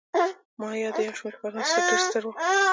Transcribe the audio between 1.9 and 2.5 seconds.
ستر وو.